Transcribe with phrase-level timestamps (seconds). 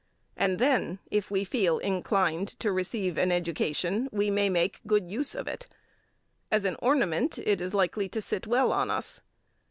[0.35, 5.35] And then, if we feel inclined to receive that education, we may make good use
[5.35, 5.67] of it.
[6.49, 9.21] As an ornament it is likely to sit well on us.